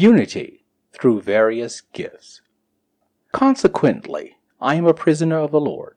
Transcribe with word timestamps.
Unity 0.00 0.64
through 0.92 1.20
various 1.20 1.82
gifts. 1.92 2.40
Consequently, 3.32 4.38
I 4.58 4.76
am 4.76 4.86
a 4.86 4.94
prisoner 4.94 5.38
of 5.38 5.50
the 5.50 5.60
Lord. 5.60 5.96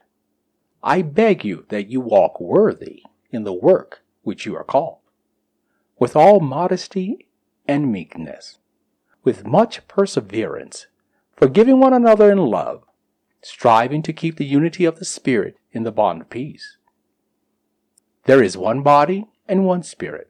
I 0.84 1.02
beg 1.02 1.45
you 1.45 1.66
that 1.70 1.88
you 1.88 2.02
walk 2.02 2.39
worthy 2.41 3.03
in 3.31 3.45
the 3.45 3.53
work 3.53 4.03
which 4.23 4.45
you 4.45 4.55
are 4.57 4.63
called, 4.66 4.99
with 5.98 6.17
all 6.17 6.41
modesty 6.41 7.29
and 7.66 7.93
meekness, 7.93 8.59
with 9.23 9.48
much 9.48 9.88
perseverance, 9.88 10.88
forgiving 11.31 11.79
one 11.79 11.93
another 11.93 12.29
in 12.29 12.40
love, 12.40 12.84
striving 13.41 14.01
to 14.01 14.12
keep 14.12 14.35
the 14.35 14.45
unity 14.45 14.84
of 14.84 14.99
the 14.99 15.05
Spirit 15.05 15.57
in 15.71 15.84
the 15.84 15.93
bond 15.93 16.21
of 16.21 16.29
peace. 16.29 16.77
There 18.26 18.43
is 18.43 18.57
one 18.57 18.84
body 18.84 19.27
and 19.48 19.65
one 19.65 19.84
Spirit, 19.84 20.29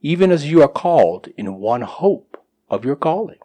even 0.00 0.30
as 0.30 0.48
you 0.48 0.62
are 0.62 0.68
called 0.68 1.28
in 1.36 1.56
one 1.56 1.82
hope 1.82 2.27
of 2.70 2.84
your 2.84 2.96
calling. 2.96 3.38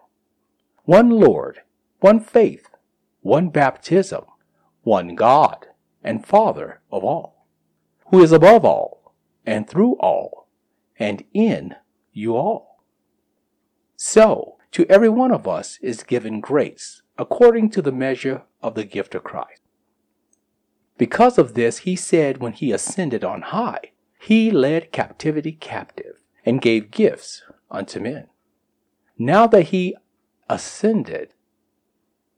One 0.84 1.10
Lord, 1.10 1.60
one 2.00 2.20
faith, 2.20 2.68
one 3.20 3.48
baptism, 3.48 4.24
one 4.82 5.14
God 5.14 5.66
and 6.02 6.26
Father 6.26 6.80
of 6.92 7.02
all, 7.02 7.46
who 8.10 8.22
is 8.22 8.32
above 8.32 8.64
all, 8.64 9.14
and 9.46 9.68
through 9.68 9.94
all, 9.94 10.48
and 10.98 11.24
in 11.32 11.74
you 12.12 12.36
all. 12.36 12.84
So, 13.96 14.56
to 14.72 14.86
every 14.90 15.08
one 15.08 15.32
of 15.32 15.48
us 15.48 15.78
is 15.80 16.02
given 16.02 16.40
grace 16.40 17.02
according 17.16 17.70
to 17.70 17.82
the 17.82 17.92
measure 17.92 18.42
of 18.62 18.74
the 18.74 18.84
gift 18.84 19.14
of 19.14 19.24
Christ. 19.24 19.62
Because 20.98 21.38
of 21.38 21.54
this, 21.54 21.78
he 21.78 21.96
said 21.96 22.38
when 22.38 22.52
he 22.52 22.72
ascended 22.72 23.24
on 23.24 23.42
high, 23.42 23.92
he 24.18 24.50
led 24.50 24.92
captivity 24.92 25.52
captive 25.52 26.16
and 26.44 26.60
gave 26.60 26.90
gifts 26.90 27.42
unto 27.70 28.00
men. 28.00 28.26
Now 29.18 29.46
that 29.46 29.68
he 29.68 29.96
ascended, 30.48 31.34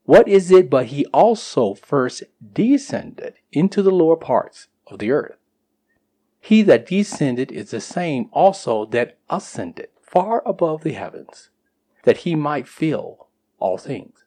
what 0.05 0.29
is 0.29 0.51
it 0.51 0.71
but 0.71 0.87
he 0.87 1.07
also 1.07 1.75
first 1.75 2.23
descended 2.53 3.35
into 3.51 3.83
the 3.83 3.91
lower 3.91 4.17
parts 4.17 4.69
of 4.87 4.99
the 4.99 5.11
earth? 5.11 5.39
He 6.39 6.63
that 6.63 6.87
descended 6.87 7.51
is 7.51 7.71
the 7.71 7.81
same 7.81 8.29
also 8.33 8.85
that 8.87 9.19
ascended 9.29 9.89
far 10.01 10.43
above 10.47 10.83
the 10.83 10.93
heavens, 10.93 11.51
that 12.05 12.19
he 12.19 12.37
might 12.37 12.69
fill 12.69 13.29
all 13.59 13.79
things. 13.79 14.25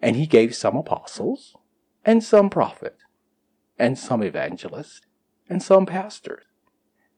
And 0.00 0.16
he 0.16 0.26
gave 0.26 0.54
some 0.54 0.76
apostles, 0.76 1.56
and 2.04 2.22
some 2.22 2.48
prophets, 2.50 3.02
and 3.78 3.98
some 3.98 4.22
evangelists, 4.22 5.00
and 5.48 5.62
some 5.62 5.86
pastors, 5.86 6.44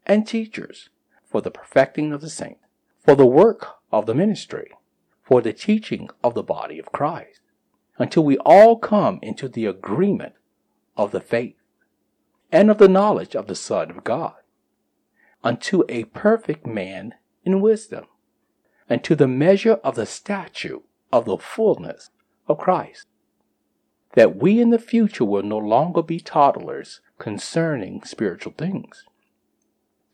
and 0.07 0.27
teachers 0.27 0.89
for 1.25 1.41
the 1.43 1.51
perfecting 1.51 2.13
of 2.13 2.23
the 2.23 2.31
saints, 2.31 2.62
for 3.03 3.17
the 3.17 3.27
work 3.27 3.77
of 3.91 4.07
the 4.07 4.15
ministry, 4.15 4.71
for 5.23 5.43
the 5.43 5.53
teaching 5.53 6.09
of 6.23 6.35
the 6.35 6.43
body 6.43 6.79
of 6.79 6.93
Christ, 6.93 7.41
until 7.99 8.25
we 8.25 8.39
all 8.39 8.77
come 8.79 9.19
into 9.23 9.49
the 9.49 9.67
agreement 9.67 10.35
of 10.97 11.11
the 11.11 11.21
faith 11.21 11.57
and 12.51 12.71
of 12.71 12.79
the 12.79 12.89
knowledge 12.89 13.35
of 13.35 13.47
the 13.47 13.55
Son 13.55 13.91
of 13.91 14.05
God, 14.05 14.35
unto 15.43 15.83
a 15.89 16.05
perfect 16.05 16.67
man 16.67 17.15
in 17.45 17.61
wisdom, 17.61 18.05
and 18.89 19.03
to 19.03 19.17
the 19.17 19.29
measure 19.29 19.81
of 19.85 19.97
the 19.97 20.07
stature 20.07 20.79
of 21.13 21.25
the 21.25 21.39
fullness 21.39 22.11
of 22.47 22.59
Christ, 22.59 23.07
that 24.13 24.37
we 24.37 24.61
in 24.61 24.71
the 24.71 24.79
future 24.79 25.25
will 25.25 25.43
no 25.43 25.59
longer 25.59 26.03
be 26.03 26.21
toddlers 26.21 27.01
concerning 27.19 28.03
spiritual 28.05 28.53
things 28.57 29.07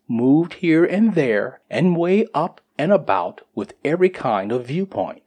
moved 0.09 0.55
here 0.55 0.83
and 0.83 1.13
there 1.13 1.61
and 1.69 1.95
way 1.95 2.25
up 2.33 2.59
and 2.79 2.91
about 2.91 3.41
with 3.53 3.75
every 3.85 4.09
kind 4.09 4.51
of 4.51 4.65
viewpoint, 4.65 5.21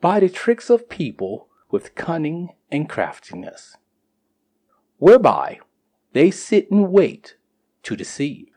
by 0.00 0.20
the 0.20 0.28
tricks 0.28 0.70
of 0.70 0.88
people 0.88 1.48
with 1.70 1.96
cunning 1.96 2.48
and 2.70 2.88
craftiness, 2.88 3.76
whereby 4.98 5.58
they 6.12 6.30
sit 6.30 6.70
and 6.70 6.90
wait 6.92 7.36
to 7.82 7.96
deceive, 7.96 8.48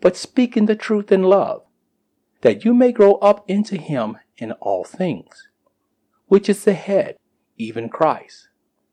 but 0.00 0.16
speaking 0.16 0.66
the 0.66 0.74
truth 0.74 1.12
in 1.12 1.22
love, 1.22 1.62
that 2.40 2.64
you 2.64 2.74
may 2.74 2.90
grow 2.90 3.14
up 3.16 3.48
into 3.48 3.76
him 3.76 4.18
in 4.36 4.50
all 4.52 4.84
things, 4.84 5.48
which 6.26 6.48
is 6.48 6.64
the 6.64 6.74
head, 6.74 7.16
even 7.56 7.88
Christ, 7.88 8.48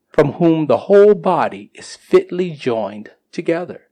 from 0.08 0.34
whom 0.34 0.66
the 0.66 0.86
whole 0.86 1.14
body 1.14 1.72
is 1.74 1.96
fitly 1.96 2.52
joined 2.52 3.10
together 3.32 3.88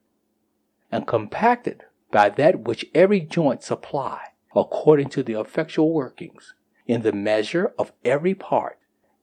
and 0.92 1.06
compacted 1.06 1.82
by 2.12 2.28
that 2.28 2.60
which 2.60 2.84
every 2.94 3.20
joint 3.20 3.62
supply, 3.62 4.20
according 4.54 5.08
to 5.08 5.22
the 5.22 5.40
effectual 5.40 5.92
workings, 5.92 6.54
in 6.86 7.00
the 7.00 7.12
measure 7.12 7.72
of 7.78 7.92
every 8.04 8.34
part, 8.34 8.78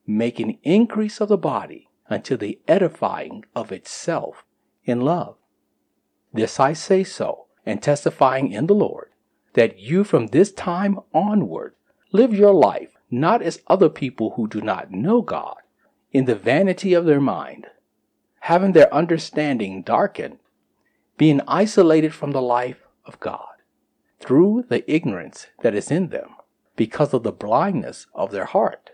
making 0.07 0.57
increase 0.63 1.21
of 1.21 1.29
the 1.29 1.37
body 1.37 1.87
unto 2.09 2.35
the 2.35 2.59
edifying 2.67 3.45
of 3.55 3.71
itself 3.71 4.43
in 4.83 5.01
love. 5.01 5.35
This 6.33 6.59
I 6.59 6.73
say 6.73 7.03
so, 7.03 7.45
and 7.65 7.81
testifying 7.81 8.51
in 8.51 8.65
the 8.65 8.73
Lord, 8.73 9.09
that 9.53 9.77
you 9.77 10.03
from 10.03 10.27
this 10.27 10.51
time 10.51 10.99
onward 11.13 11.75
live 12.11 12.33
your 12.33 12.53
life 12.53 12.97
not 13.11 13.41
as 13.41 13.61
other 13.67 13.89
people 13.89 14.31
who 14.31 14.47
do 14.47 14.61
not 14.61 14.91
know 14.91 15.21
God, 15.21 15.57
in 16.11 16.25
the 16.25 16.35
vanity 16.35 16.93
of 16.93 17.05
their 17.05 17.21
mind, 17.21 17.67
having 18.41 18.71
their 18.71 18.91
understanding 18.93 19.83
darkened 19.83 20.39
being 21.19 21.41
isolated 21.49 22.13
from 22.13 22.31
the 22.31 22.41
life 22.41 22.87
of 23.03 23.19
God 23.19 23.61
through 24.21 24.63
the 24.69 24.89
ignorance 24.89 25.47
that 25.61 25.75
is 25.75 25.91
in 25.91 26.07
them 26.07 26.29
because 26.77 27.13
of 27.13 27.23
the 27.23 27.31
blindness 27.33 28.07
of 28.15 28.31
their 28.31 28.45
heart, 28.45 28.91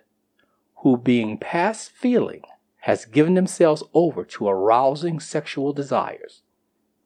who 0.77 0.97
being 0.97 1.37
past 1.37 1.91
feeling 1.91 2.41
has 2.79 3.05
given 3.05 3.35
themselves 3.35 3.83
over 3.93 4.25
to 4.25 4.47
arousing 4.47 5.19
sexual 5.19 5.71
desires, 5.71 6.41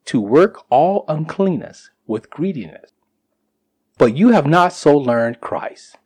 to 0.05 0.21
work 0.21 0.63
all 0.69 1.03
uncleanness 1.09 1.89
with 2.07 2.29
greediness. 2.29 2.91
But 3.97 4.15
you 4.15 4.29
have 4.29 4.47
not 4.47 4.71
so 4.71 4.97
learned 4.97 5.41
Christ, 5.41 5.97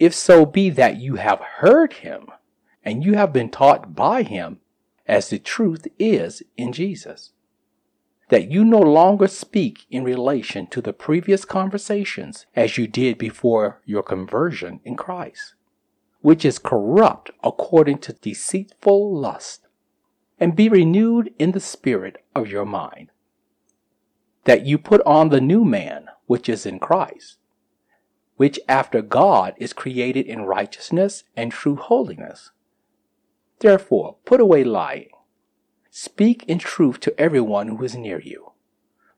if 0.00 0.12
so 0.12 0.44
be 0.44 0.68
that 0.70 0.96
you 0.96 1.14
have 1.14 1.38
heard 1.38 1.92
him 1.92 2.26
and 2.82 3.04
you 3.04 3.14
have 3.14 3.32
been 3.32 3.50
taught 3.50 3.94
by 3.94 4.24
him 4.24 4.58
as 5.06 5.30
the 5.30 5.38
truth 5.38 5.86
is 5.96 6.42
in 6.56 6.72
Jesus 6.72 7.30
that 8.28 8.50
you 8.50 8.64
no 8.64 8.78
longer 8.78 9.26
speak 9.26 9.86
in 9.90 10.04
relation 10.04 10.66
to 10.66 10.80
the 10.80 10.92
previous 10.92 11.44
conversations 11.44 12.46
as 12.54 12.76
you 12.76 12.86
did 12.86 13.16
before 13.16 13.80
your 13.86 14.02
conversion 14.02 14.80
in 14.84 14.96
Christ, 14.96 15.54
which 16.20 16.44
is 16.44 16.58
corrupt 16.58 17.30
according 17.42 17.98
to 17.98 18.12
deceitful 18.12 19.18
lust, 19.18 19.66
and 20.38 20.54
be 20.54 20.68
renewed 20.68 21.32
in 21.38 21.52
the 21.52 21.60
spirit 21.60 22.22
of 22.34 22.48
your 22.48 22.66
mind. 22.66 23.10
That 24.44 24.66
you 24.66 24.78
put 24.78 25.00
on 25.06 25.30
the 25.30 25.40
new 25.40 25.64
man, 25.64 26.08
which 26.26 26.48
is 26.48 26.66
in 26.66 26.78
Christ, 26.78 27.38
which 28.36 28.60
after 28.68 29.02
God 29.02 29.54
is 29.56 29.72
created 29.72 30.26
in 30.26 30.42
righteousness 30.42 31.24
and 31.34 31.50
true 31.50 31.76
holiness. 31.76 32.50
Therefore, 33.60 34.16
put 34.24 34.40
away 34.40 34.64
lying 34.64 35.08
Speak 35.90 36.44
in 36.46 36.58
truth 36.58 37.00
to 37.00 37.18
everyone 37.18 37.68
who 37.68 37.82
is 37.82 37.96
near 37.96 38.20
you, 38.20 38.52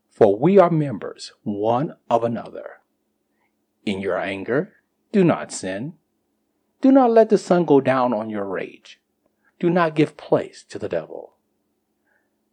for 0.09 0.39
we 0.39 0.59
are 0.59 0.71
members 0.71 1.33
one 1.43 1.97
of 2.09 2.23
another. 2.23 2.81
In 3.85 4.01
your 4.01 4.19
anger, 4.19 4.75
do 5.13 5.25
not 5.25 5.53
sin. 5.53 5.95
Do 6.81 6.93
not 6.93 7.11
let 7.11 7.29
the 7.29 7.39
sun 7.39 7.65
go 7.65 7.81
down 7.81 8.13
on 8.15 8.31
your 8.31 8.45
rage. 8.45 9.01
Do 9.59 9.69
not 9.69 9.95
give 9.95 10.17
place 10.17 10.65
to 10.69 10.79
the 10.79 10.89
devil. 10.89 11.35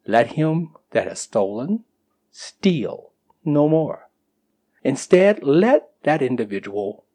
Let 0.05 0.33
him 0.33 0.75
that 0.91 1.07
has 1.07 1.19
stolen 1.19 1.83
steal 2.31 3.13
no 3.43 3.67
more. 3.67 4.09
Instead, 4.83 5.43
let 5.43 5.89
that 6.03 6.21
individual 6.21 7.05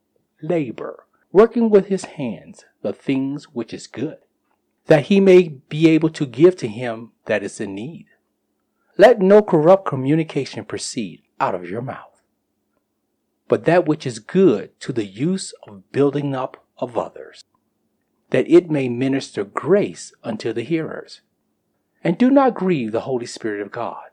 labor, 0.42 1.06
working 1.30 1.70
with 1.70 1.86
his 1.86 2.04
hands 2.04 2.64
the 2.82 2.92
things 2.92 3.44
which 3.52 3.72
is 3.72 3.86
good 3.86 4.18
that 4.86 5.06
he 5.06 5.20
may 5.20 5.48
be 5.48 5.88
able 5.88 6.10
to 6.10 6.26
give 6.26 6.56
to 6.56 6.68
him 6.68 7.12
that 7.26 7.42
is 7.42 7.60
in 7.60 7.74
need. 7.74 8.06
Let 8.98 9.20
no 9.20 9.42
corrupt 9.42 9.86
communication 9.86 10.64
proceed 10.64 11.22
out 11.40 11.54
of 11.54 11.68
your 11.68 11.82
mouth, 11.82 12.22
but 13.48 13.64
that 13.64 13.86
which 13.86 14.06
is 14.06 14.18
good 14.18 14.78
to 14.80 14.92
the 14.92 15.06
use 15.06 15.54
of 15.66 15.90
building 15.92 16.34
up 16.34 16.64
of 16.78 16.98
others, 16.98 17.44
that 18.30 18.48
it 18.48 18.70
may 18.70 18.88
minister 18.88 19.44
grace 19.44 20.12
unto 20.22 20.52
the 20.52 20.62
hearers. 20.62 21.20
And 22.04 22.18
do 22.18 22.30
not 22.30 22.54
grieve 22.54 22.90
the 22.90 23.02
Holy 23.02 23.26
Spirit 23.26 23.60
of 23.60 23.70
God, 23.70 24.10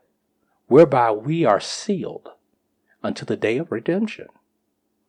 whereby 0.66 1.10
we 1.10 1.44
are 1.44 1.60
sealed 1.60 2.28
unto 3.02 3.24
the 3.24 3.36
day 3.36 3.58
of 3.58 3.72
redemption. 3.72 4.28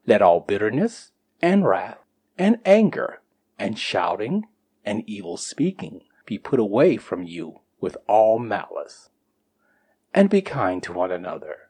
Let 0.07 0.21
all 0.21 0.39
bitterness 0.39 1.11
and 1.41 1.65
wrath 1.65 1.99
and 2.37 2.59
anger 2.65 3.21
and 3.59 3.77
shouting 3.77 4.45
and 4.85 5.03
evil 5.07 5.37
speaking 5.37 6.01
be 6.25 6.37
put 6.37 6.59
away 6.59 6.97
from 6.97 7.23
you 7.23 7.59
with 7.79 7.97
all 8.07 8.39
malice. 8.39 9.09
And 10.13 10.29
be 10.29 10.41
kind 10.41 10.83
to 10.83 10.93
one 10.93 11.11
another, 11.11 11.69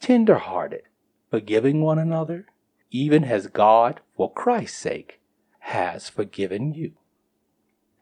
tender 0.00 0.36
hearted, 0.36 0.82
forgiving 1.30 1.82
one 1.82 1.98
another, 1.98 2.46
even 2.90 3.24
as 3.24 3.46
God, 3.46 4.00
for 4.16 4.32
Christ's 4.32 4.78
sake, 4.78 5.20
has 5.60 6.08
forgiven 6.08 6.74
you. 6.74 6.92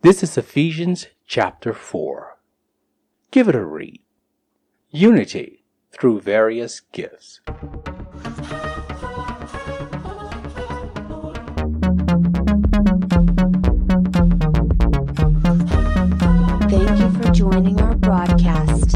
This 0.00 0.22
is 0.22 0.38
Ephesians 0.38 1.08
chapter 1.26 1.74
4. 1.74 2.38
Give 3.30 3.48
it 3.48 3.54
a 3.54 3.64
read. 3.64 4.00
Unity 4.90 5.64
through 5.92 6.20
various 6.20 6.80
gifts. 6.80 7.40
Joining 17.32 17.80
our 17.80 17.94
broadcast. 17.94 18.90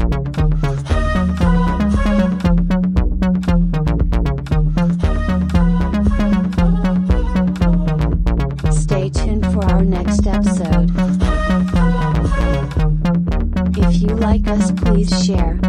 Stay 8.71 9.09
tuned 9.09 9.45
for 9.53 9.65
our 9.65 9.83
next 9.83 10.25
episode. 10.25 10.91
If 13.77 14.01
you 14.01 14.09
like 14.15 14.47
us, 14.47 14.71
please 14.71 15.25
share. 15.25 15.59